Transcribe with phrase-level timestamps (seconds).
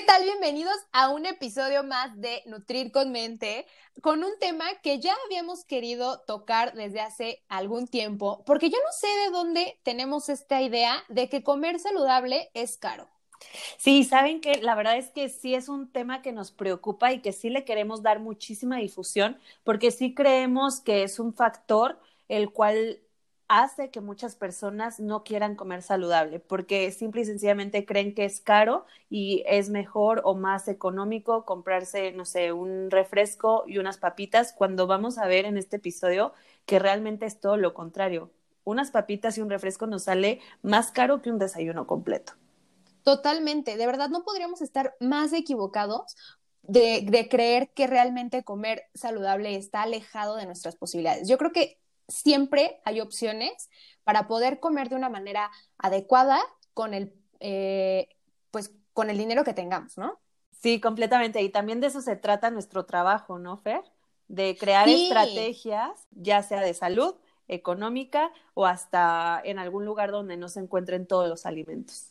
[0.00, 0.22] ¿Qué tal?
[0.24, 3.66] Bienvenidos a un episodio más de Nutrir con Mente,
[4.00, 8.92] con un tema que ya habíamos querido tocar desde hace algún tiempo, porque yo no
[8.92, 13.10] sé de dónde tenemos esta idea de que comer saludable es caro.
[13.76, 17.20] Sí, saben que la verdad es que sí es un tema que nos preocupa y
[17.20, 22.50] que sí le queremos dar muchísima difusión, porque sí creemos que es un factor el
[22.54, 23.00] cual
[23.50, 28.40] hace que muchas personas no quieran comer saludable porque simple y sencillamente creen que es
[28.40, 34.52] caro y es mejor o más económico comprarse, no sé, un refresco y unas papitas
[34.52, 36.32] cuando vamos a ver en este episodio
[36.64, 38.30] que realmente es todo lo contrario.
[38.62, 42.34] Unas papitas y un refresco nos sale más caro que un desayuno completo.
[43.02, 46.14] Totalmente, de verdad no podríamos estar más equivocados
[46.62, 51.26] de, de, creer que realmente comer saludable está alejado de nuestras posibilidades.
[51.26, 51.80] Yo creo que
[52.10, 53.70] siempre hay opciones
[54.04, 56.40] para poder comer de una manera adecuada
[56.74, 58.08] con el, eh,
[58.50, 60.18] pues, con el dinero que tengamos, ¿no?
[60.60, 61.40] Sí, completamente.
[61.42, 63.82] Y también de eso se trata nuestro trabajo, ¿no, Fer?
[64.28, 67.14] De crear estrategias, ya sea de salud,
[67.48, 72.09] económica o hasta en algún lugar donde no se encuentren todos los alimentos.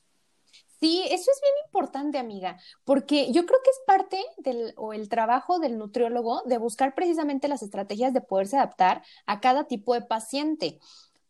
[0.79, 5.09] Sí, eso es bien importante, amiga, porque yo creo que es parte del o el
[5.09, 10.01] trabajo del nutriólogo de buscar precisamente las estrategias de poderse adaptar a cada tipo de
[10.01, 10.79] paciente.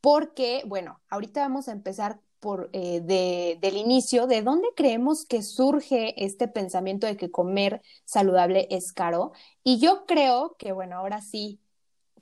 [0.02, 5.42] Porque, bueno, ahorita vamos a empezar por eh, de, del inicio, de dónde creemos que
[5.42, 9.34] surge este pensamiento de que comer saludable es caro.
[9.64, 11.60] Y yo creo que, bueno, ahora sí,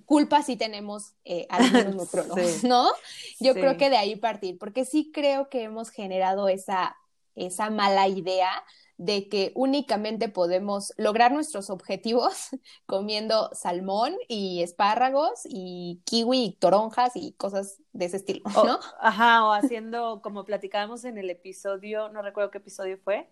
[0.06, 2.88] culpa sí tenemos eh, algunos nutriólogos, ¿no?
[3.40, 6.96] Yo creo que de ahí partir, porque sí creo que hemos generado esa
[7.38, 8.64] esa mala idea
[8.98, 12.50] de que únicamente podemos lograr nuestros objetivos
[12.86, 18.80] comiendo salmón y espárragos y kiwi y toronjas y cosas de ese estilo, ¿no?
[19.00, 23.30] ajá, o haciendo, como platicábamos en el episodio, no recuerdo qué episodio fue,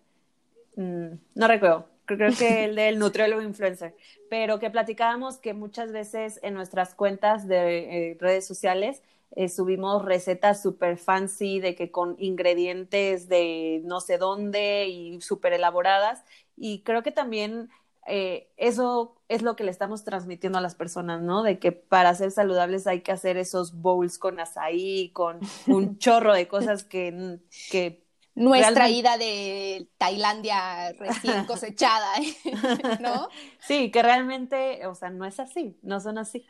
[0.76, 3.96] mm, no recuerdo, creo que el del nutriólogo influencer,
[4.30, 10.04] pero que platicábamos que muchas veces en nuestras cuentas de eh, redes sociales eh, subimos
[10.04, 16.24] recetas súper fancy de que con ingredientes de no sé dónde y súper elaboradas.
[16.56, 17.68] Y creo que también
[18.06, 21.42] eh, eso es lo que le estamos transmitiendo a las personas, ¿no?
[21.42, 26.32] De que para ser saludables hay que hacer esos bowls con azaí, con un chorro
[26.32, 27.40] de cosas que...
[27.70, 28.04] que
[28.36, 32.12] Nuestra ida de Tailandia recién cosechada,
[33.00, 33.28] ¿no?
[33.58, 36.44] Sí, que realmente, o sea, no es así, no son así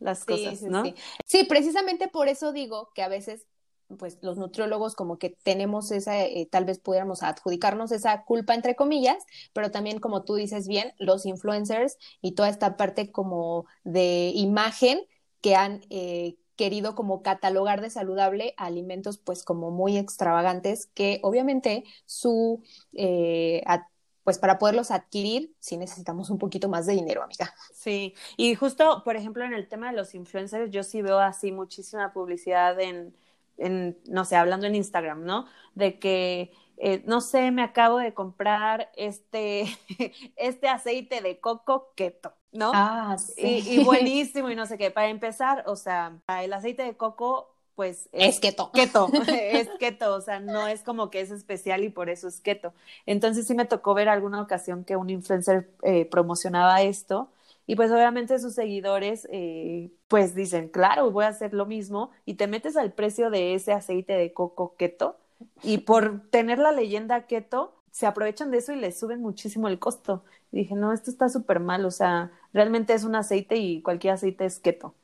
[0.00, 0.82] las cosas, ¿no?
[1.24, 1.44] Sí.
[1.44, 3.46] precisamente por eso digo que a veces
[3.98, 8.76] pues los nutriólogos como que tenemos esa, eh, tal vez pudiéramos adjudicarnos esa culpa entre
[8.76, 14.30] comillas, pero también como tú dices bien, los influencers y toda esta parte como de
[14.34, 15.00] imagen
[15.40, 21.84] que han eh, querido como catalogar de saludable alimentos pues como muy extravagantes que obviamente
[22.04, 22.62] su
[22.92, 23.62] eh,
[24.30, 27.52] pues para poderlos adquirir sí necesitamos un poquito más de dinero, amiga.
[27.74, 31.50] Sí, y justo, por ejemplo, en el tema de los influencers, yo sí veo así
[31.50, 33.12] muchísima publicidad en,
[33.58, 35.46] en no sé, hablando en Instagram, ¿no?
[35.74, 39.64] De que, eh, no sé, me acabo de comprar este,
[40.36, 42.32] este aceite de coco keto.
[42.52, 42.70] ¿No?
[42.72, 43.64] Ah, sí.
[43.66, 44.92] y buenísimo y no sé qué.
[44.92, 48.70] Para empezar, o sea, el aceite de coco pues es, keto.
[48.74, 52.38] Keto, es keto, o sea, no es como que es especial y por eso es
[52.38, 52.74] keto.
[53.06, 57.30] Entonces sí me tocó ver alguna ocasión que un influencer eh, promocionaba esto
[57.66, 62.34] y pues obviamente sus seguidores eh, pues dicen, claro, voy a hacer lo mismo y
[62.34, 65.16] te metes al precio de ese aceite de coco keto
[65.62, 69.78] y por tener la leyenda keto se aprovechan de eso y le suben muchísimo el
[69.78, 70.22] costo.
[70.52, 74.12] Y dije, no, esto está súper mal, o sea, realmente es un aceite y cualquier
[74.12, 74.94] aceite es keto.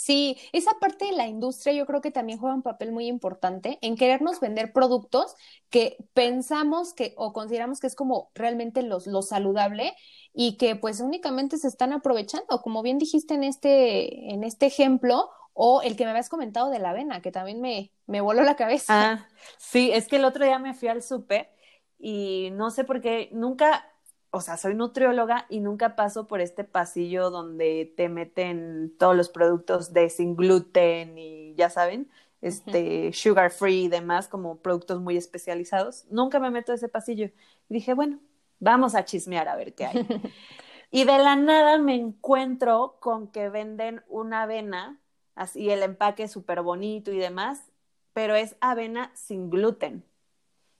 [0.00, 3.80] Sí, esa parte de la industria yo creo que también juega un papel muy importante
[3.82, 5.34] en querernos vender productos
[5.70, 9.96] que pensamos que o consideramos que es como realmente los, lo saludable
[10.32, 15.30] y que pues únicamente se están aprovechando, como bien dijiste en este, en este ejemplo,
[15.52, 18.54] o el que me habías comentado de la avena, que también me, me voló la
[18.54, 18.94] cabeza.
[18.94, 19.26] Ah,
[19.58, 21.50] sí, es que el otro día me fui al súper
[21.98, 23.84] y no sé por qué, nunca
[24.30, 29.28] o sea, soy nutrióloga y nunca paso por este pasillo donde te meten todos los
[29.30, 32.10] productos de sin gluten y ya saben,
[32.42, 36.04] este, sugar free y demás, como productos muy especializados.
[36.10, 37.26] Nunca me meto a ese pasillo.
[37.68, 38.20] Y dije, bueno,
[38.60, 40.06] vamos a chismear a ver qué hay.
[40.90, 45.00] y de la nada me encuentro con que venden una avena,
[45.34, 47.72] así el empaque súper bonito y demás,
[48.12, 50.04] pero es avena sin gluten.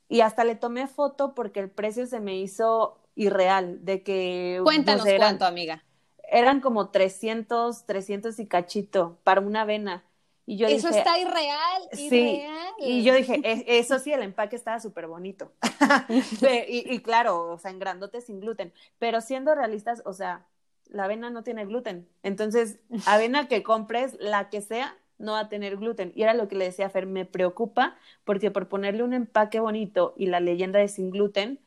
[0.08, 4.60] Y hasta le tomé foto porque el precio se me hizo irreal, de que...
[4.62, 5.84] Cuéntanos pues, cuánto, amiga.
[6.30, 10.04] Eran como 300, 300 y cachito para una avena.
[10.46, 12.42] Y yo eso está irreal, sí,
[12.78, 15.52] Y yo dije, e, eso sí, el empaque estaba súper bonito.
[16.08, 18.72] y, y, claro, o sea, en grandote sin gluten.
[18.98, 20.46] Pero siendo realistas, o sea,
[20.86, 22.08] la avena no tiene gluten.
[22.22, 26.12] Entonces, avena que compres, la que sea, no va a tener gluten.
[26.14, 29.60] Y era lo que le decía a Fer, me preocupa porque por ponerle un empaque
[29.60, 31.60] bonito y la leyenda de sin gluten,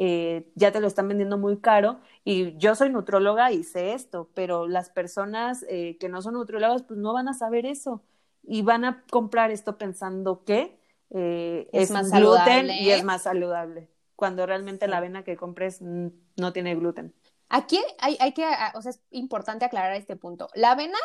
[0.00, 1.98] eh, ya te lo están vendiendo muy caro.
[2.22, 6.84] Y yo soy nutróloga y sé esto, pero las personas eh, que no son nutriólogas,
[6.84, 8.04] pues no van a saber eso
[8.44, 10.78] y van a comprar esto pensando que
[11.10, 16.52] eh, es, más gluten y es más saludable, cuando realmente la avena que compres no
[16.52, 17.12] tiene gluten.
[17.48, 20.48] Aquí hay, hay que, o sea, es importante aclarar este punto.
[20.54, 20.98] La avena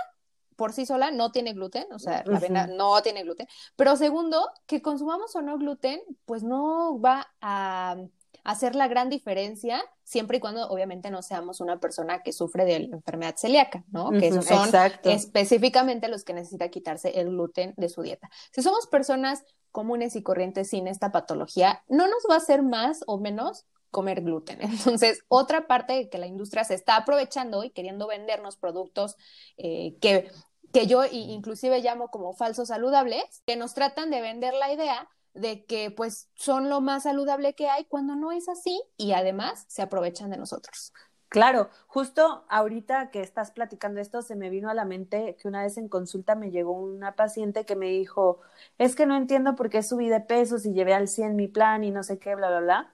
[0.55, 3.47] por sí sola no tiene gluten, o sea, la avena no tiene gluten.
[3.75, 7.97] Pero segundo, que consumamos o no gluten, pues no va a
[8.43, 12.75] hacer la gran diferencia siempre y cuando obviamente no seamos una persona que sufre de
[12.75, 14.11] enfermedad celíaca, ¿no?
[14.11, 14.69] Que son
[15.03, 18.29] específicamente los que necesita quitarse el gluten de su dieta.
[18.51, 23.03] Si somos personas comunes y corrientes sin esta patología, no nos va a hacer más
[23.07, 24.61] o menos comer gluten.
[24.61, 29.15] Entonces, otra parte de que la industria se está aprovechando y queriendo vendernos productos
[29.57, 30.29] eh, que,
[30.73, 35.65] que yo inclusive llamo como falsos saludables, que nos tratan de vender la idea de
[35.65, 39.81] que pues son lo más saludable que hay cuando no es así y además se
[39.81, 40.93] aprovechan de nosotros.
[41.33, 45.63] Claro, justo ahorita que estás platicando esto, se me vino a la mente que una
[45.63, 48.41] vez en consulta me llegó una paciente que me dijo,
[48.77, 51.83] es que no entiendo por qué subí de pesos y llevé al 100 mi plan
[51.83, 52.93] y no sé qué, bla, bla, bla.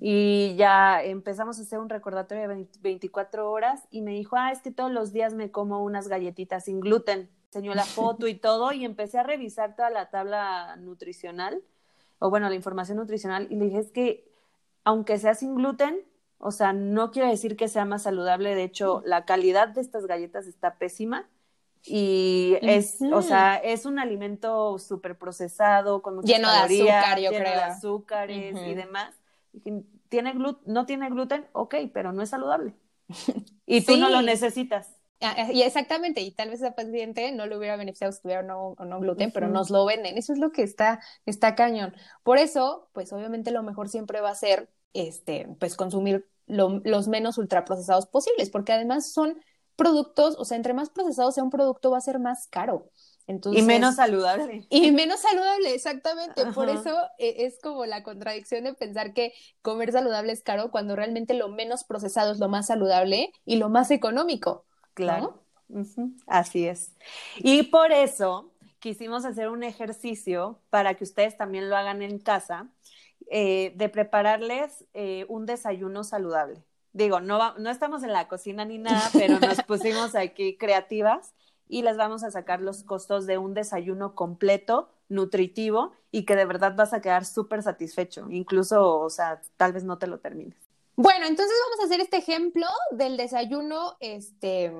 [0.00, 4.60] Y ya empezamos a hacer un recordatorio de 24 horas y me dijo, ah, es
[4.60, 7.30] que todos los días me como unas galletitas sin gluten.
[7.46, 11.62] Enseñó la foto y todo y empecé a revisar toda la tabla nutricional
[12.18, 14.28] o bueno, la información nutricional y le dije es que
[14.84, 16.00] aunque sea sin gluten,
[16.38, 20.06] o sea, no quiere decir que sea más saludable, de hecho, la calidad de estas
[20.06, 21.28] galletas está pésima
[21.84, 27.30] y es, o sea, es un alimento súper procesado, con mucha lleno de azúcar, yo
[27.30, 27.56] lleno creo.
[27.56, 29.14] de azúcares y demás.
[30.08, 32.74] ¿Tiene no tiene gluten, ok, pero no es saludable.
[33.66, 34.97] Y tú no lo necesitas.
[35.20, 38.40] Ah, eh, y exactamente, y tal vez esa paciente no le hubiera beneficiado si tuviera
[38.56, 40.16] o no, gluten, pero nos lo venden.
[40.16, 41.94] Eso es lo que está, está cañón.
[42.22, 47.36] Por eso, pues obviamente lo mejor siempre va a ser, este, pues consumir los menos
[47.36, 49.38] ultraprocesados posibles, porque además son
[49.76, 52.90] productos, o sea, entre más procesado sea un producto, va a ser más caro.
[53.28, 54.66] Entonces, y menos saludable.
[54.70, 56.46] Y menos saludable, exactamente.
[56.46, 60.96] Por eso eh, es como la contradicción de pensar que comer saludable es caro cuando
[60.96, 64.64] realmente lo menos procesado es lo más saludable y lo más económico.
[65.04, 65.42] Claro.
[66.26, 66.94] Así es.
[67.36, 72.68] Y por eso quisimos hacer un ejercicio para que ustedes también lo hagan en casa,
[73.30, 76.64] eh, de prepararles eh, un desayuno saludable.
[76.92, 81.34] Digo, no, no estamos en la cocina ni nada, pero nos pusimos aquí creativas
[81.68, 86.44] y les vamos a sacar los costos de un desayuno completo, nutritivo y que de
[86.46, 88.28] verdad vas a quedar súper satisfecho.
[88.30, 90.67] Incluso, o sea, tal vez no te lo termines.
[91.00, 94.72] Bueno, entonces vamos a hacer este ejemplo del desayuno este,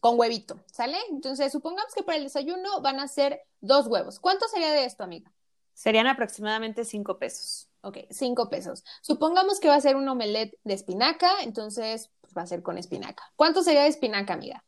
[0.00, 0.96] con huevito, ¿sale?
[1.10, 4.18] Entonces, supongamos que para el desayuno van a ser dos huevos.
[4.18, 5.30] ¿Cuánto sería de esto, amiga?
[5.72, 7.68] Serían aproximadamente cinco pesos.
[7.82, 8.82] Ok, cinco pesos.
[9.00, 12.76] Supongamos que va a ser un omelette de espinaca, entonces pues, va a ser con
[12.76, 13.22] espinaca.
[13.36, 14.64] ¿Cuánto sería de espinaca, amiga?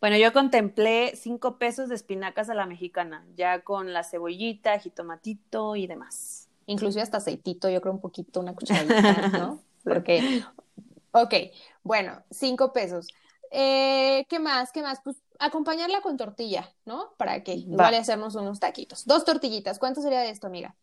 [0.00, 5.74] Bueno, yo contemplé cinco pesos de espinacas a la mexicana, ya con la cebollita, jitomatito
[5.74, 6.48] y demás.
[6.66, 9.60] Inclusive hasta aceitito, yo creo un poquito, una cucharadita, ¿no?
[9.84, 10.44] Porque,
[11.12, 11.34] ok,
[11.82, 13.08] bueno, cinco pesos.
[13.50, 14.70] Eh, ¿Qué más?
[14.72, 15.00] ¿Qué más?
[15.02, 17.14] Pues acompañarla con tortilla, ¿no?
[17.16, 19.06] Para que vale hacernos unos taquitos.
[19.06, 19.78] Dos tortillitas.
[19.78, 20.76] ¿Cuánto sería de esto, amiga?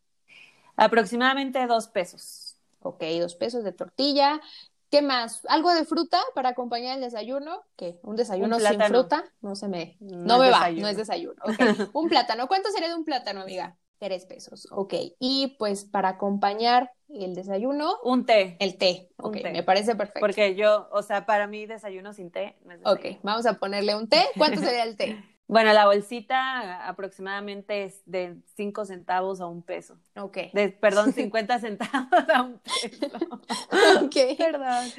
[0.75, 2.57] Aproximadamente dos pesos.
[2.81, 4.41] Ok, dos pesos de tortilla.
[4.89, 5.41] ¿Qué más?
[5.49, 7.63] ¿Algo de fruta para acompañar el desayuno?
[7.75, 7.99] ¿Qué?
[8.03, 9.23] ¿Un desayuno sin fruta?
[9.41, 9.97] No se me...
[9.99, 11.41] No, me va, no es desayuno.
[11.43, 11.55] Ok,
[11.93, 12.47] un plátano.
[12.47, 13.77] ¿Cuánto sería de un plátano, amiga?
[13.99, 14.93] Tres pesos, ok.
[15.19, 17.95] Y pues para acompañar el desayuno.
[18.03, 18.57] Un té.
[18.59, 20.19] El té, ok, me parece perfecto.
[20.19, 23.95] Porque yo, o sea, para mí desayuno sin té no es Ok, vamos a ponerle
[23.95, 24.21] un té.
[24.37, 25.17] ¿Cuánto sería el té?
[25.47, 29.97] Bueno, la bolsita aproximadamente es de 5 centavos a un peso.
[30.17, 30.37] Ok.
[30.53, 33.07] De, perdón, 50 centavos a un peso.
[34.03, 34.37] ok.
[34.37, 34.91] Perdón.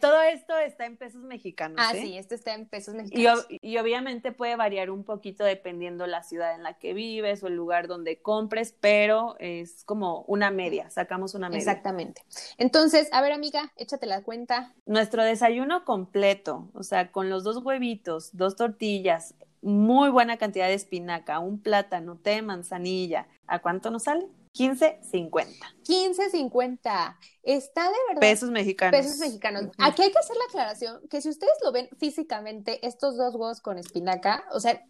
[0.00, 1.78] Todo esto está en pesos mexicanos.
[1.80, 3.46] Ah, sí, esto está en pesos mexicanos.
[3.48, 7.56] Y, obviamente puede variar un poquito dependiendo la ciudad en la que vives o el
[7.56, 11.58] lugar donde compres, pero es como una media, sacamos una media.
[11.58, 12.22] Exactamente.
[12.58, 14.72] Entonces, a ver, amiga, échate la cuenta.
[14.86, 20.74] Nuestro desayuno completo, o sea, con los dos huevitos, dos tortillas, muy buena cantidad de
[20.74, 24.28] espinaca, un plátano, té, manzanilla, ¿a cuánto nos sale?
[24.54, 25.46] 15.50.
[25.86, 27.16] 15.50.
[27.42, 28.20] Está de verdad.
[28.20, 29.00] Pesos mexicanos.
[29.00, 29.68] Pesos mexicanos.
[29.78, 33.60] Aquí hay que hacer la aclaración que si ustedes lo ven físicamente, estos dos huevos
[33.60, 34.84] con espinaca, o sea,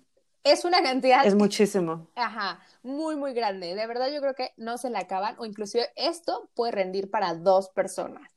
[0.44, 1.24] es una cantidad.
[1.24, 2.08] Es muchísimo.
[2.16, 3.74] Ajá, muy, muy grande.
[3.74, 7.34] De verdad, yo creo que no se la acaban, o inclusive esto puede rendir para
[7.34, 8.28] dos personas.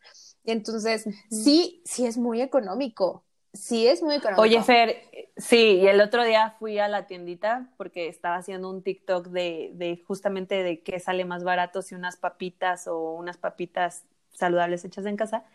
[0.43, 3.23] Entonces, sí, sí es muy económico.
[3.53, 4.41] Sí es muy económico.
[4.41, 8.83] Oye, Fer, sí, y el otro día fui a la tiendita porque estaba haciendo un
[8.83, 14.03] TikTok de, de justamente de qué sale más barato si unas papitas o unas papitas
[14.31, 15.45] saludables hechas en casa.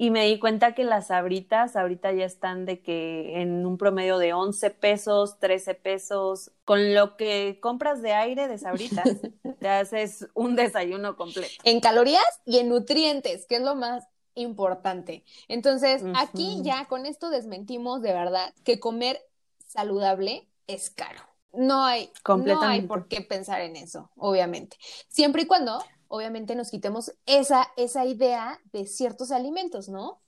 [0.00, 4.18] Y me di cuenta que las abritas ahorita ya están de que en un promedio
[4.18, 9.04] de 11 pesos, 13 pesos, con lo que compras de aire de sabritas,
[9.58, 11.52] te haces un desayuno completo.
[11.64, 14.06] En calorías y en nutrientes, que es lo más
[14.38, 15.24] importante.
[15.48, 19.20] Entonces, aquí ya con esto desmentimos de verdad que comer
[19.66, 21.20] saludable es caro.
[21.52, 24.76] No hay, no hay por qué pensar en eso, obviamente.
[25.08, 30.20] Siempre y cuando, obviamente, nos quitemos esa, esa idea de ciertos alimentos, ¿no?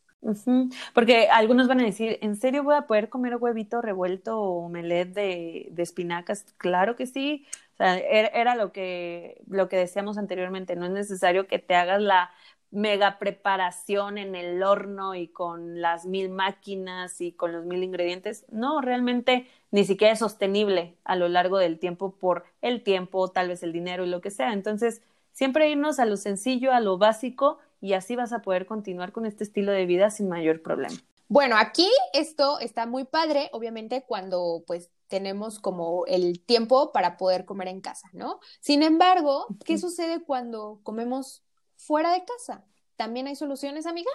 [0.95, 5.15] Porque algunos van a decir, ¿en serio voy a poder comer huevito revuelto o omelette
[5.15, 6.45] de, de espinacas?
[6.59, 7.47] Claro que sí.
[7.75, 10.77] O sea, era, era, lo que, lo que decíamos anteriormente.
[10.77, 12.31] No es necesario que te hagas la
[12.71, 18.45] mega preparación en el horno y con las mil máquinas y con los mil ingredientes.
[18.51, 23.49] No, realmente ni siquiera es sostenible a lo largo del tiempo por el tiempo, tal
[23.49, 24.53] vez el dinero y lo que sea.
[24.53, 29.13] Entonces, siempre irnos a lo sencillo, a lo básico y así vas a poder continuar
[29.13, 30.97] con este estilo de vida sin mayor problema.
[31.29, 37.45] Bueno, aquí esto está muy padre, obviamente, cuando pues tenemos como el tiempo para poder
[37.45, 38.41] comer en casa, ¿no?
[38.61, 41.45] Sin embargo, ¿qué sucede cuando comemos
[41.87, 42.65] fuera de casa.
[42.97, 44.11] ¿También hay soluciones, amiga?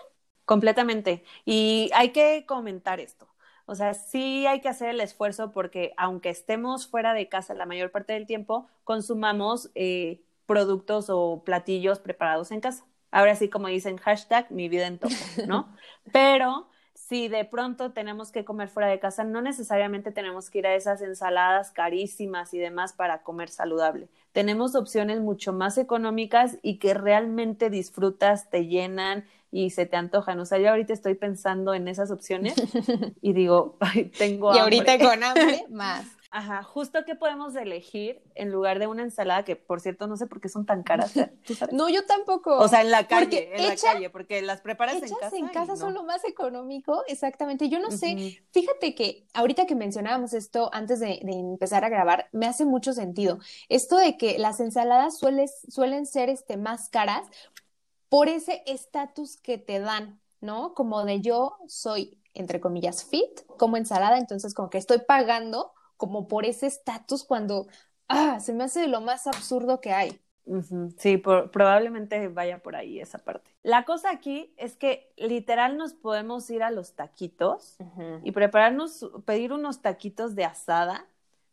[0.46, 1.24] Completamente.
[1.44, 3.28] Y hay que comentar esto.
[3.66, 7.66] O sea, sí hay que hacer el esfuerzo porque aunque estemos fuera de casa la
[7.66, 12.86] mayor parte del tiempo, consumamos eh, productos o platillos preparados en casa.
[13.10, 15.16] Ahora sí, como dicen, hashtag mi vida en topo,
[15.48, 15.76] ¿no?
[16.12, 16.70] Pero
[17.08, 20.74] si de pronto tenemos que comer fuera de casa, no necesariamente tenemos que ir a
[20.74, 24.10] esas ensaladas carísimas y demás para comer saludable.
[24.32, 30.40] Tenemos opciones mucho más económicas y que realmente disfrutas, te llenan y se te antojan.
[30.40, 32.56] O sea, yo ahorita estoy pensando en esas opciones
[33.22, 34.60] y digo, Ay, tengo hambre.
[34.60, 36.08] Y ahorita con hambre, más.
[36.38, 40.28] Ajá, justo que podemos elegir en lugar de una ensalada que, por cierto, no sé
[40.28, 41.14] por qué son tan caras.
[41.72, 42.58] No, yo tampoco.
[42.58, 45.38] O sea, en la calle, en la calle, porque las preparas en casa.
[45.38, 47.70] en casa son lo más económico, exactamente.
[47.70, 52.48] Yo no sé, fíjate que ahorita que mencionábamos esto antes de, empezar a grabar, me
[52.48, 53.40] hace mucho sentido.
[53.70, 57.26] Esto de que las ensaladas suelen ser este, más caras
[58.10, 60.74] por ese estatus que te dan, ¿no?
[60.74, 66.28] Como de yo soy, entre comillas, fit, como ensalada, entonces como que estoy pagando como
[66.28, 67.68] por ese estatus cuando,
[68.08, 70.20] ah, se me hace lo más absurdo que hay.
[70.98, 73.50] Sí, probablemente vaya por ahí esa parte.
[73.64, 77.78] La cosa aquí es que literal nos podemos ir a los taquitos
[78.24, 81.08] y prepararnos, pedir unos taquitos de asada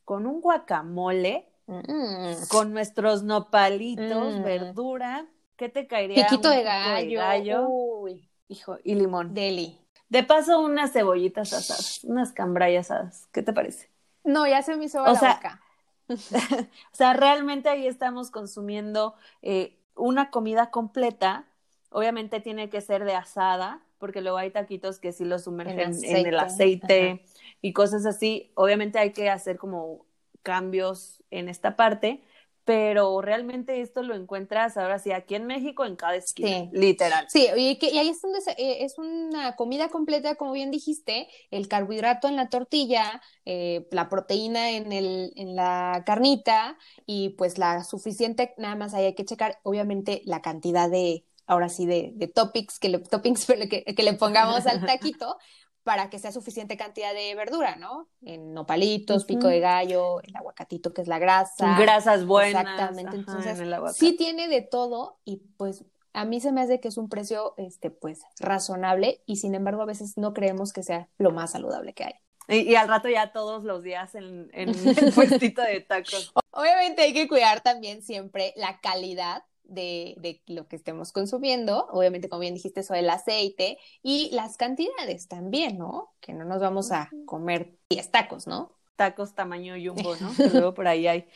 [0.04, 2.48] con un guacamole, mm.
[2.48, 4.42] con nuestros nopalitos, mm.
[4.42, 5.26] verdura.
[5.56, 6.26] ¿Qué te caería?
[6.26, 7.08] Piquito de gallo.
[7.08, 7.68] De gallo.
[7.68, 8.28] Uy.
[8.48, 9.32] Hijo, y limón.
[9.32, 9.78] Deli.
[10.10, 13.26] De paso, unas cebollitas asadas, unas cambrayas asadas.
[13.32, 13.91] ¿Qué te parece?
[14.24, 15.60] No, ya se me hizo la boca.
[16.08, 21.46] o sea, realmente ahí estamos consumiendo eh, una comida completa.
[21.90, 26.26] Obviamente tiene que ser de asada, porque luego hay taquitos que sí los sumergen en,
[26.26, 27.24] el aceite
[27.60, 28.50] y cosas así.
[28.54, 30.06] Obviamente hay que hacer como
[30.42, 32.22] cambios en esta parte,
[32.64, 37.26] pero realmente esto lo encuentras ahora sí aquí en México en cada esquina, literal.
[37.28, 41.28] Sí, y, que, y ahí es donde eh, es una comida completa, como bien dijiste,
[41.50, 47.58] el carbohidrato en la tortilla, eh, la proteína en, el, en la carnita y pues
[47.58, 52.12] la suficiente, nada más ahí hay que checar, obviamente, la cantidad de, ahora sí, de,
[52.14, 55.36] de toppings, que le, toppings que, que le pongamos al taquito,
[55.84, 58.08] para que sea suficiente cantidad de verdura, ¿no?
[58.22, 61.76] En nopalitos, pico de gallo, el aguacatito que es la grasa.
[61.78, 62.62] Grasas buenas.
[62.62, 63.16] Exactamente.
[63.16, 63.58] Entonces,
[63.96, 67.54] sí tiene de todo y pues a mí se me hace que es un precio,
[67.56, 71.94] este, pues, razonable y sin embargo a veces no creemos que sea lo más saludable
[71.94, 72.14] que hay.
[72.48, 76.32] Y, al rato ya todos los días en, en el puestito de tacos.
[76.50, 82.40] Obviamente hay que cuidar también siempre la calidad de, lo que estemos consumiendo, obviamente como
[82.40, 86.12] bien dijiste eso del aceite y las cantidades también, ¿no?
[86.20, 88.72] Que no nos vamos a comer 10 tacos, ¿no?
[88.96, 90.30] Tacos tamaño jumbo, ¿no?
[90.36, 91.26] Que luego por ahí hay.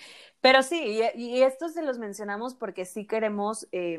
[0.41, 3.99] Pero sí, y, esto se los mencionamos porque sí queremos eh,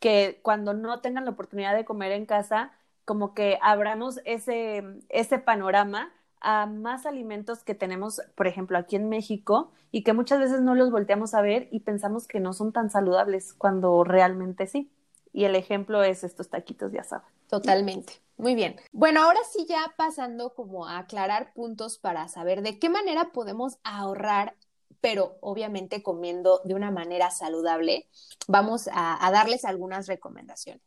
[0.00, 2.72] que cuando no tengan la oportunidad de comer en casa,
[3.04, 6.12] como que abramos ese, ese panorama
[6.44, 10.74] a más alimentos que tenemos, por ejemplo, aquí en México y que muchas veces no
[10.74, 14.92] los volteamos a ver y pensamos que no son tan saludables cuando realmente sí.
[15.32, 17.24] Y el ejemplo es estos taquitos de asado.
[17.48, 18.20] Totalmente.
[18.36, 18.76] Muy bien.
[18.92, 23.78] Bueno, ahora sí ya pasando como a aclarar puntos para saber de qué manera podemos
[23.82, 24.54] ahorrar,
[25.00, 28.08] pero obviamente comiendo de una manera saludable,
[28.46, 30.82] vamos a, a darles algunas recomendaciones.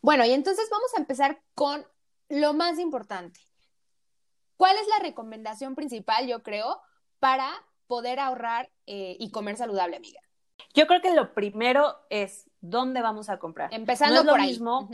[0.00, 1.86] Bueno, y entonces vamos a empezar con
[2.28, 3.40] lo más importante,
[4.56, 6.80] ¿Cuál es la recomendación principal, yo creo,
[7.18, 7.50] para
[7.86, 10.20] poder ahorrar eh, y comer saludable, amiga?
[10.74, 13.72] Yo creo que lo primero es dónde vamos a comprar.
[13.74, 14.48] Empezando por ahí.
[14.48, 14.88] Mismo,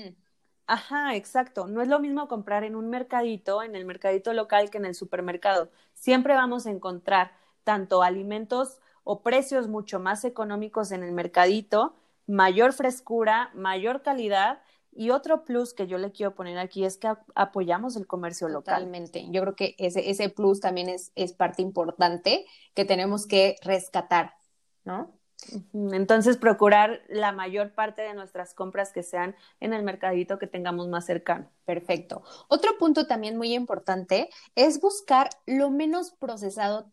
[0.66, 1.66] Ajá, exacto.
[1.66, 4.94] No es lo mismo comprar en un mercadito, en el mercadito local, que en el
[4.94, 5.70] supermercado.
[5.94, 7.32] Siempre vamos a encontrar
[7.64, 11.96] tanto alimentos o precios mucho más económicos en el mercadito,
[12.26, 14.60] mayor frescura, mayor calidad
[14.98, 18.74] y otro plus que yo le quiero poner aquí es que apoyamos el comercio local.
[18.80, 19.28] Totalmente.
[19.30, 24.34] Yo creo que ese, ese plus también es, es parte importante que tenemos que rescatar,
[24.84, 25.16] ¿no?
[25.72, 30.88] Entonces, procurar la mayor parte de nuestras compras que sean en el mercadito que tengamos
[30.88, 31.48] más cercano.
[31.64, 32.24] Perfecto.
[32.48, 36.90] Otro punto también muy importante es buscar lo menos procesado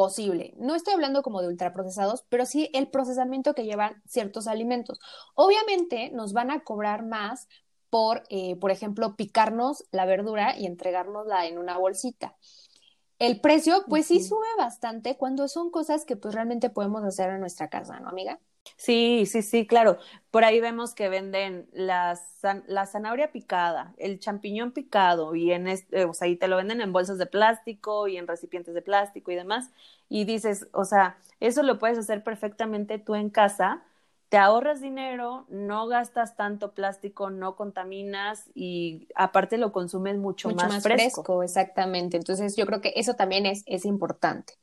[0.00, 0.54] posible.
[0.56, 4.98] No estoy hablando como de ultraprocesados, pero sí el procesamiento que llevan ciertos alimentos.
[5.34, 7.48] Obviamente nos van a cobrar más
[7.90, 12.34] por, eh, por ejemplo, picarnos la verdura y entregárnosla en una bolsita.
[13.18, 17.40] El precio, pues sí sube bastante cuando son cosas que pues realmente podemos hacer en
[17.40, 18.40] nuestra casa, ¿no, amiga?
[18.76, 19.98] Sí, sí, sí, claro.
[20.30, 22.18] Por ahí vemos que venden la,
[22.66, 26.92] la zanahoria picada, el champiñón picado, y en este, o sea, te lo venden en
[26.92, 29.70] bolsas de plástico y en recipientes de plástico y demás.
[30.08, 33.82] Y dices, o sea, eso lo puedes hacer perfectamente tú en casa,
[34.30, 40.82] te ahorras dinero, no gastas tanto plástico, no contaminas y aparte lo consumes mucho, más,
[40.84, 41.42] fresco.
[41.42, 42.16] Exactamente.
[42.16, 44.54] Entonces yo creo que eso también es, es importante.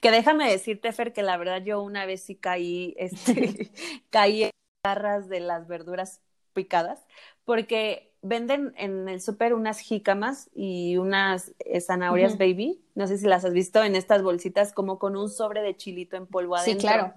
[0.00, 3.70] Que déjame decirte, Fer, que la verdad yo una vez sí caí, este,
[4.10, 4.50] caí en
[4.84, 6.20] garras de las verduras
[6.52, 7.04] picadas,
[7.44, 13.26] porque venden en el súper unas jícamas y unas eh, zanahorias baby, no sé si
[13.26, 16.80] las has visto en estas bolsitas como con un sobre de chilito en polvo adentro.
[16.80, 17.14] Sí, claro.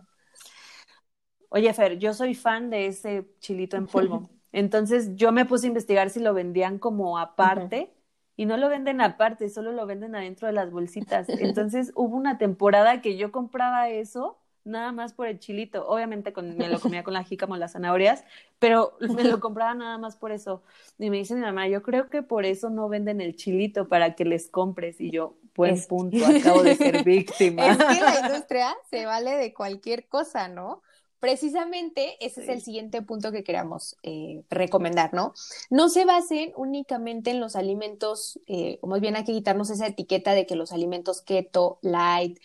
[1.49, 4.29] Oye, Fer, yo soy fan de ese chilito en polvo.
[4.51, 7.91] Entonces yo me puse a investigar si lo vendían como aparte
[8.35, 11.29] y no lo venden aparte, solo lo venden adentro de las bolsitas.
[11.29, 15.87] Entonces hubo una temporada que yo compraba eso nada más por el chilito.
[15.87, 18.23] Obviamente con, me lo comía con la jícama o las zanahorias,
[18.59, 20.63] pero me lo compraba nada más por eso.
[20.97, 24.15] Y me dice mi mamá, yo creo que por eso no venden el chilito para
[24.15, 24.99] que les compres.
[25.01, 27.67] Y yo, buen punto, acabo de ser víctima.
[27.67, 30.81] Es que la industria se vale de cualquier cosa, ¿no?
[31.23, 35.33] Precisamente ese es el siguiente punto que queramos eh, recomendar, ¿no?
[35.69, 39.87] No se basen únicamente en los alimentos, eh, o más bien hay que quitarnos esa
[39.87, 42.39] etiqueta de que los alimentos keto, light,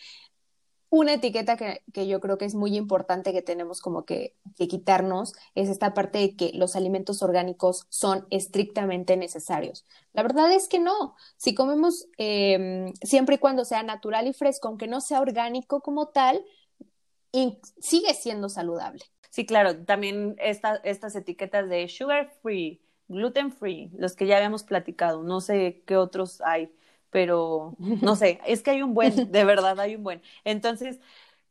[0.89, 4.69] una etiqueta que, que, yo creo que es muy importante que tenemos como que, que,
[4.69, 9.85] quitarnos es esta parte de que los alimentos orgánicos son estrictamente necesarios.
[10.13, 11.17] La verdad es que no.
[11.35, 16.07] Si comemos eh, siempre y cuando sea natural y fresco, aunque no sea orgánico como
[16.07, 16.45] tal,
[17.31, 19.03] y sigue siendo saludable.
[19.29, 25.23] Sí, claro, también estas etiquetas de sugar free, gluten free, los que ya habíamos platicado,
[25.23, 26.73] no sé qué otros hay,
[27.11, 30.21] pero no sé, es que hay un buen, de verdad hay un buen.
[30.43, 30.99] Entonces,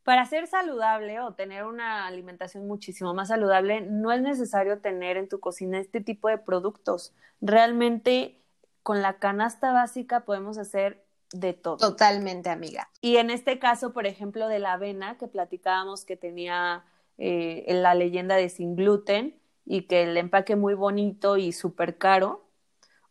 [0.03, 5.29] para ser saludable o tener una alimentación muchísimo más saludable, no es necesario tener en
[5.29, 7.13] tu cocina este tipo de productos.
[7.41, 8.41] Realmente,
[8.83, 11.77] con la canasta básica podemos hacer de todo.
[11.77, 12.89] Totalmente, amiga.
[13.01, 16.83] Y en este caso, por ejemplo, de la avena, que platicábamos que tenía
[17.17, 22.45] eh, la leyenda de sin gluten y que el empaque muy bonito y súper caro,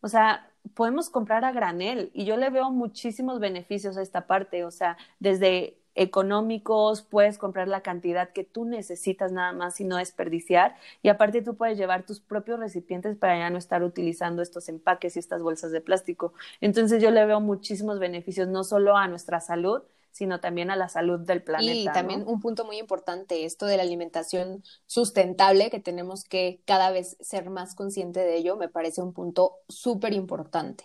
[0.00, 4.64] o sea, podemos comprar a granel y yo le veo muchísimos beneficios a esta parte,
[4.64, 9.96] o sea, desde económicos, puedes comprar la cantidad que tú necesitas nada más y no
[9.96, 10.76] desperdiciar.
[11.02, 15.16] Y aparte tú puedes llevar tus propios recipientes para ya no estar utilizando estos empaques
[15.16, 16.32] y estas bolsas de plástico.
[16.60, 19.82] Entonces yo le veo muchísimos beneficios, no solo a nuestra salud,
[20.12, 21.90] sino también a la salud del planeta.
[21.90, 26.90] Y también un punto muy importante, esto de la alimentación sustentable, que tenemos que cada
[26.90, 30.84] vez ser más consciente de ello, me parece un punto súper importante.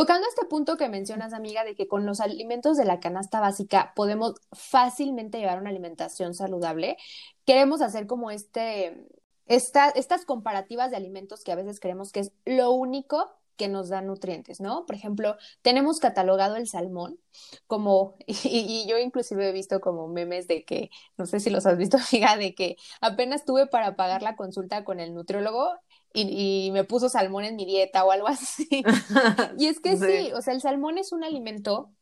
[0.00, 3.92] Tocando este punto que mencionas, amiga, de que con los alimentos de la canasta básica
[3.94, 6.96] podemos fácilmente llevar una alimentación saludable,
[7.44, 9.06] queremos hacer como este,
[9.46, 14.00] estas comparativas de alimentos que a veces creemos que es lo único que nos da
[14.00, 14.86] nutrientes, ¿no?
[14.86, 17.20] Por ejemplo, tenemos catalogado el salmón
[17.66, 21.66] como, y, y, yo inclusive he visto como memes de que, no sé si los
[21.66, 25.74] has visto, amiga, de que apenas tuve para pagar la consulta con el nutriólogo
[26.12, 28.68] y, me puso salmón en mi dieta o algo así.
[29.58, 30.32] y es que sí.
[30.32, 31.92] o sea, el salmón es un alimento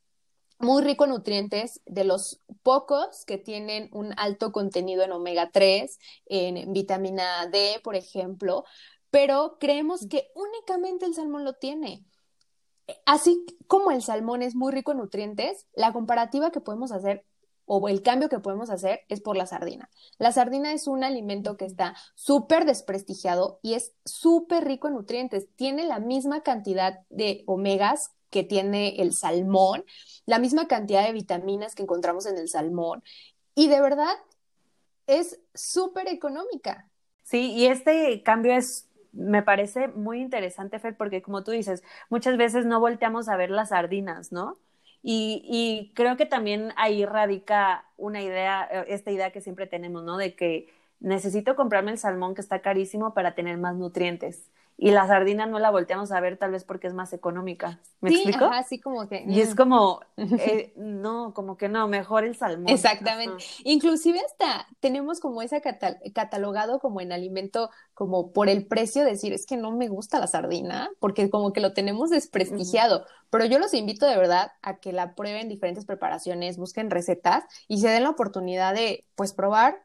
[0.59, 5.99] muy rico en nutrientes, de los pocos que tienen un alto contenido en omega 3,
[6.27, 8.65] en vitamina D, por ejemplo,
[9.11, 12.05] pero creemos que únicamente el salmón lo tiene.
[13.07, 17.25] Así como el salmón es muy rico en nutrientes, la comparativa que podemos hacer
[17.69, 19.89] o el cambio que podemos hacer es por la sardina.
[20.19, 25.47] La sardina es un alimento que está súper desprestigiado y es súper rico en nutrientes.
[25.55, 29.85] Tiene la misma cantidad de omegas que tiene el salmón,
[30.27, 33.03] la misma cantidad de vitaminas que encontramos en el salmón
[33.55, 34.15] y de verdad
[35.07, 36.89] es súper económica.
[37.23, 42.37] Sí, y este cambio es me parece muy interesante, Fer, porque como tú dices, muchas
[42.37, 44.59] veces no volteamos a ver las sardinas, ¿no?
[45.03, 50.05] Y, y creo que también ahí radica una idea, eh, esta idea que siempre tenemos,
[50.05, 50.17] ¿no?
[50.17, 50.69] De que
[51.01, 55.59] necesito comprarme el salmón que está carísimo para tener más nutrientes y la sardina no
[55.59, 57.81] la volteamos a ver tal vez porque es más económica.
[58.01, 58.45] ¿Me sí, explico?
[58.45, 59.25] Ajá, como que.
[59.27, 59.57] Y es mm.
[59.57, 62.69] como, eh, no, como que no, mejor el salmón.
[62.69, 63.43] Exactamente.
[63.65, 69.47] Inclusive hasta tenemos como esa catalogado como en alimento, como por el precio, decir, es
[69.47, 73.05] que no me gusta la sardina, porque como que lo tenemos desprestigiado.
[73.31, 77.79] Pero yo los invito de verdad a que la prueben diferentes preparaciones, busquen recetas y
[77.79, 79.83] se den la oportunidad de, pues, probar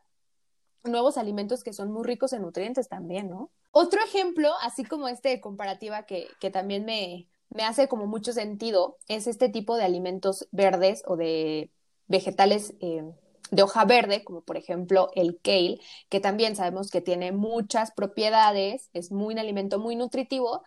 [0.84, 3.50] nuevos alimentos que son muy ricos en nutrientes también, ¿no?
[3.76, 8.32] Otro ejemplo, así como este de comparativa que, que también me, me hace como mucho
[8.32, 11.72] sentido, es este tipo de alimentos verdes o de
[12.06, 13.04] vegetales eh,
[13.50, 18.92] de hoja verde, como por ejemplo el kale, que también sabemos que tiene muchas propiedades,
[18.94, 20.62] es muy un alimento muy nutritivo,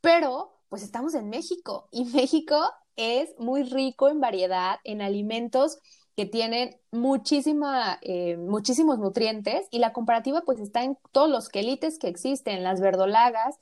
[0.00, 2.56] pero pues estamos en México y México
[2.94, 5.80] es muy rico en variedad, en alimentos
[6.22, 11.98] que tienen muchísima, eh, muchísimos nutrientes y la comparativa pues está en todos los quelites
[11.98, 13.58] que existen, las verdolagas,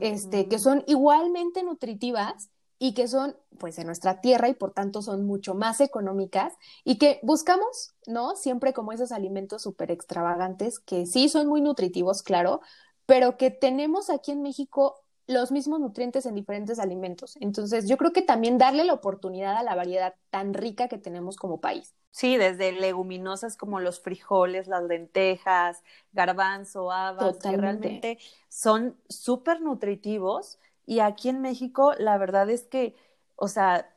[0.00, 5.02] este, que son igualmente nutritivas y que son pues en nuestra tierra y por tanto
[5.02, 8.36] son mucho más económicas y que buscamos, ¿no?
[8.36, 12.62] Siempre como esos alimentos súper extravagantes que sí son muy nutritivos, claro,
[13.04, 17.36] pero que tenemos aquí en México los mismos nutrientes en diferentes alimentos.
[17.40, 21.36] Entonces, yo creo que también darle la oportunidad a la variedad tan rica que tenemos
[21.36, 21.94] como país.
[22.10, 30.58] Sí, desde leguminosas como los frijoles, las lentejas, garbanzo, habas, que realmente son súper nutritivos.
[30.86, 32.96] Y aquí en México, la verdad es que,
[33.36, 33.94] o sea,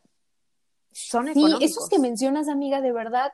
[0.92, 1.60] son económicos.
[1.60, 3.32] Sí, esos que mencionas, amiga, de verdad,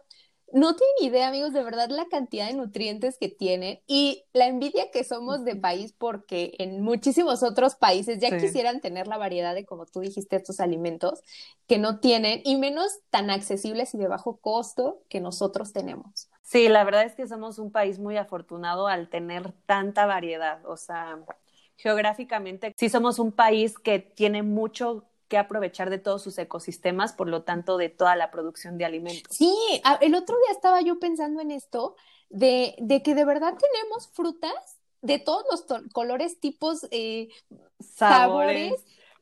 [0.54, 4.92] no tienen idea, amigos, de verdad la cantidad de nutrientes que tienen y la envidia
[4.92, 9.66] que somos de país porque en muchísimos otros países ya quisieran tener la variedad de,
[9.66, 11.22] como tú dijiste, estos alimentos
[11.68, 16.30] que no tienen y menos tan accesibles y de bajo costo que nosotros tenemos.
[16.44, 20.78] Sí, la verdad es que somos un país muy afortunado al tener tanta variedad, o
[20.78, 21.20] sea,
[21.76, 27.28] geográficamente sí somos un país que tiene mucho que aprovechar de todos sus ecosistemas, por
[27.28, 29.36] lo tanto, de toda la producción de alimentos.
[29.36, 29.54] Sí,
[30.02, 31.96] el otro día estaba yo pensando en esto,
[32.30, 37.30] de, de que de verdad tenemos frutas de todos los colores, tipos, eh,
[37.80, 38.74] sabores,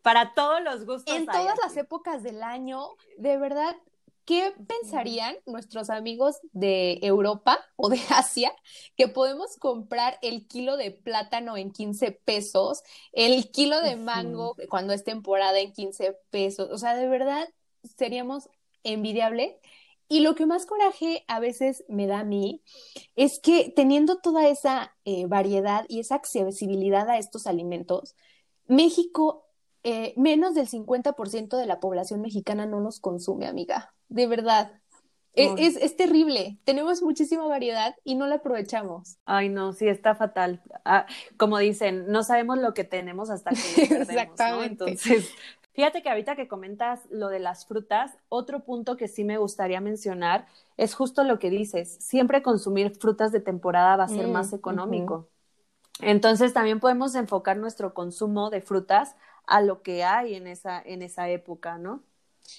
[0.02, 1.16] Para todos los gustos.
[1.16, 3.76] En todas las épocas del año, de verdad,
[4.26, 8.52] ¿Qué pensarían nuestros amigos de Europa o de Asia
[8.98, 12.82] que podemos comprar el kilo de plátano en 15 pesos,
[13.14, 16.70] el kilo de mango cuando es temporada en 15 pesos?
[16.72, 17.48] O sea, de verdad
[17.98, 18.50] seríamos
[18.84, 19.54] envidiables.
[20.08, 22.62] Y lo que más coraje a veces me da a mí
[23.16, 28.16] es que teniendo toda esa eh, variedad y esa accesibilidad a estos alimentos,
[28.68, 29.48] México,
[29.84, 34.72] eh, menos del 50% de la población mexicana no los consume, amiga de verdad.
[35.36, 36.58] E, es, es, terrible.
[36.64, 39.18] Tenemos muchísima variedad y no la aprovechamos.
[39.26, 40.62] Ay, no, sí, está fatal.
[40.86, 41.06] Ah,
[41.38, 43.58] como dicen, no sabemos lo que tenemos hasta que
[43.90, 44.86] perdemos, Exactamente.
[44.86, 45.30] Entonces,
[45.74, 49.82] fíjate que ahorita que comentas lo de las frutas, otro punto que sí me gustaría
[49.82, 51.98] mencionar es justo lo que dices.
[52.00, 55.28] Siempre consumir frutas de temporada va a ser más mm, económico.
[56.00, 59.16] Entonces, también podemos enfocar nuestro consumo de frutas
[59.48, 62.04] a lo que hay en esa, en esa época, ¿no?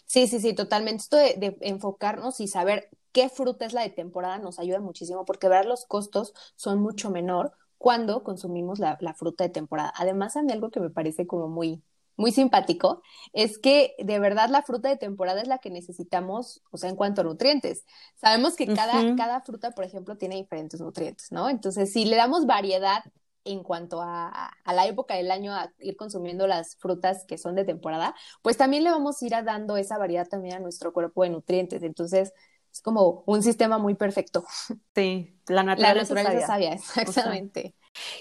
[0.06, 1.02] Sí, sí, sí, totalmente.
[1.02, 5.48] Esto de, enfocarnos y saber qué fruta es la de temporada nos ayuda muchísimo porque
[5.48, 9.92] ver los costos son mucho menor cuando consumimos la, fruta de temporada.
[9.96, 11.82] Además, a mí algo que me parece como muy,
[12.16, 16.78] muy simpático es que de verdad la fruta de temporada es la que necesitamos, o
[16.78, 17.84] sea, en cuanto a nutrientes.
[18.16, 21.48] Sabemos que cada, cada fruta, por ejemplo, tiene diferentes nutrientes, ¿no?
[21.48, 23.02] Entonces, si le damos variedad
[23.46, 27.64] en cuanto a, la época del año a ir consumiendo las frutas que son de
[27.64, 31.30] temporada, pues también le vamos a ir dando esa variedad también a nuestro cuerpo de
[31.30, 31.82] nutrientes.
[31.82, 32.32] Entonces,
[32.72, 34.44] es como un sistema muy perfecto.
[34.94, 36.72] Sí, la naturaleza, la naturaleza sabia.
[36.72, 37.74] exactamente.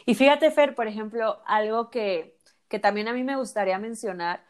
[0.05, 4.43] Y fíjate, Fer, por ejemplo, algo que, que también a mí me gustaría mencionar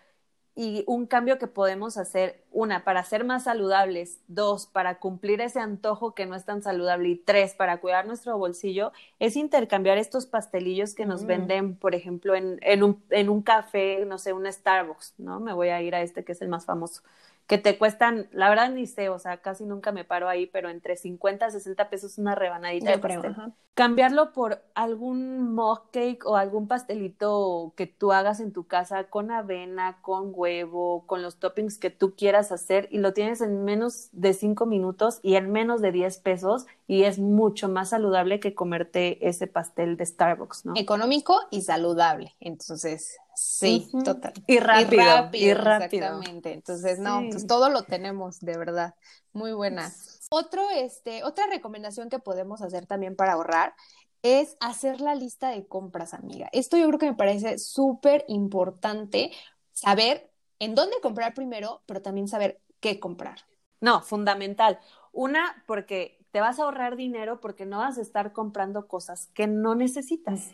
[0.55, 5.59] y un cambio que podemos hacer, una, para ser más saludables, dos, para cumplir ese
[5.59, 10.25] antojo que no es tan saludable y tres, para cuidar nuestro bolsillo, es intercambiar estos
[10.25, 11.27] pastelillos que nos Mm.
[11.27, 15.39] venden, por ejemplo, en, en, un, en un café, no sé, un Starbucks, ¿no?
[15.41, 17.01] Me voy a ir a este que es el más famoso,
[17.47, 20.69] que te cuestan, la verdad ni sé, o sea, casi nunca me paro ahí, pero
[20.69, 23.35] entre 50 a 60 pesos una rebanadita Yo de pastel
[23.75, 29.31] cambiarlo por algún mug cake o algún pastelito que tú hagas en tu casa con
[29.31, 34.07] avena, con huevo, con los toppings que tú quieras hacer y lo tienes en menos
[34.13, 38.55] de cinco minutos y en menos de 10 pesos y es mucho más saludable que
[38.55, 40.73] comerte ese pastel de Starbucks, ¿no?
[40.77, 42.33] Económico y saludable.
[42.39, 44.33] Entonces, sí, total.
[44.47, 45.01] Y rápido,
[45.33, 46.05] y rápido, rápido.
[46.05, 46.53] Exactamente.
[46.53, 47.29] Entonces, no, Sí.
[47.31, 48.95] pues todo lo tenemos, de verdad.
[49.33, 49.91] Muy buena.
[50.29, 53.73] Otro, este, otra recomendación que podemos hacer también para ahorrar
[54.21, 56.49] es hacer la lista de compras, amiga.
[56.51, 59.31] Esto yo creo que me parece súper importante
[59.71, 63.39] saber en dónde comprar primero, pero también saber qué comprar.
[63.81, 64.79] No, fundamental.
[65.11, 69.47] Una, porque te vas a ahorrar dinero porque no vas a estar comprando cosas que
[69.47, 70.51] no necesitas.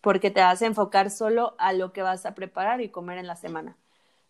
[0.00, 3.26] Porque te vas a enfocar solo a lo que vas a preparar y comer en
[3.26, 3.76] la semana.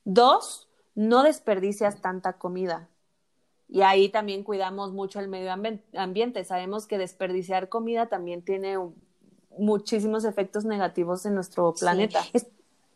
[0.05, 2.89] Dos, no desperdicias tanta comida.
[3.69, 6.43] Y ahí también cuidamos mucho el medio ambi- ambiente.
[6.45, 8.79] Sabemos que desperdiciar comida también tiene
[9.59, 11.81] muchísimos efectos negativos en nuestro Sí.
[11.81, 12.47] planeta es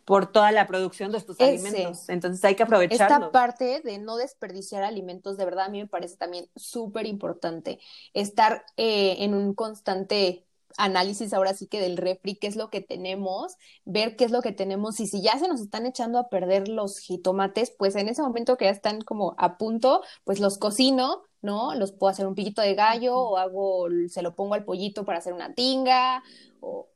[0.04, 1.44] por toda la producción de estos Ese.
[1.68, 2.08] alimentos.
[2.08, 3.16] Entonces hay que aprovecharlo.
[3.26, 7.78] Esta parte de no desperdiciar alimentos, de verdad, a mí me parece también súper importante.
[8.14, 10.44] Estar eh, en un constante
[10.76, 14.42] análisis ahora sí que del refri, qué es lo que tenemos, ver qué es lo
[14.42, 18.08] que tenemos y si ya se nos están echando a perder los jitomates, pues en
[18.08, 21.74] ese momento que ya están como a punto, pues los cocino, ¿no?
[21.74, 25.18] Los puedo hacer un piquito de gallo o hago, se lo pongo al pollito para
[25.18, 26.22] hacer una tinga
[26.61, 26.88] o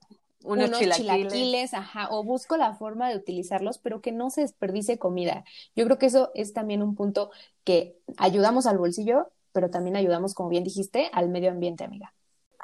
[0.43, 0.95] Unos, unos chilaquiles.
[0.95, 5.45] chilaquiles, ajá, o busco la forma de utilizarlos, pero que no se desperdicie comida.
[5.75, 7.31] Yo creo que eso es también un punto
[7.65, 12.15] que ayudamos al bolsillo, pero también ayudamos, como bien dijiste, al medio ambiente, amiga.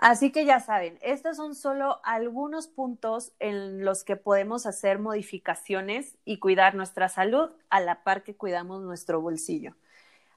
[0.03, 6.19] Así que ya saben, estos son solo algunos puntos en los que podemos hacer modificaciones
[6.25, 9.77] y cuidar nuestra salud a la par que cuidamos nuestro bolsillo.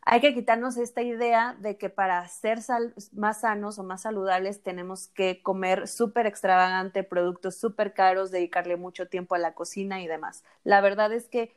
[0.04, 2.60] Hay que quitarnos esta idea de que para ser
[3.13, 9.08] más sanos o más saludables tenemos que comer súper extravagante, productos súper caros, dedicarle mucho
[9.08, 10.43] tiempo a la cocina y demás.
[10.63, 11.56] La verdad es que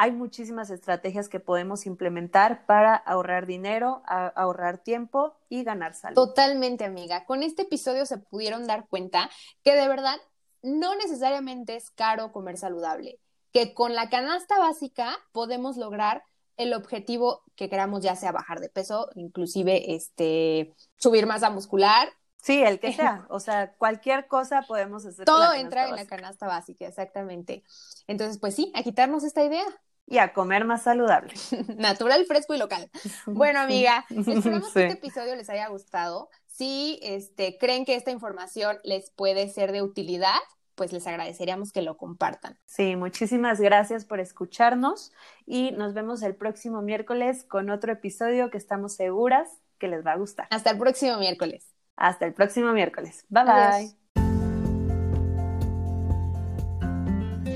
[0.00, 6.14] hay muchísimas estrategias que podemos implementar para ahorrar dinero, ahorrar tiempo y ganar salud.
[6.14, 7.24] Totalmente, amiga.
[7.24, 9.28] Con este episodio se pudieron dar cuenta
[9.64, 10.14] que de verdad
[10.62, 13.18] no necesariamente es caro comer saludable,
[13.52, 16.22] que con la canasta básica podemos lograr
[16.56, 22.08] el objetivo que queramos, ya sea bajar de peso, inclusive este subir masa muscular,
[22.40, 23.26] Sí, el que sea.
[23.30, 25.24] O sea, cualquier cosa podemos hacer.
[25.24, 27.64] todo entra en la canasta básica, exactamente.
[28.06, 29.64] Entonces, pues sí, a quitarnos esta idea.
[30.10, 31.34] Y a comer más saludable.
[31.76, 32.90] Natural, fresco y local.
[33.26, 34.74] Bueno, amiga, esperamos Sí.
[34.74, 36.30] que este episodio les haya gustado.
[36.46, 40.38] Si este, creen que esta información les puede ser de utilidad,
[40.74, 42.58] pues les agradeceríamos que lo compartan.
[42.66, 45.12] Sí, muchísimas gracias por escucharnos
[45.44, 50.12] y nos vemos el próximo miércoles con otro episodio que estamos seguras que les va
[50.12, 50.46] a gustar.
[50.50, 51.66] Hasta el próximo miércoles.
[51.96, 53.26] Hasta el próximo miércoles.
[53.28, 53.92] Bye Adiós.
[53.92, 54.07] bye.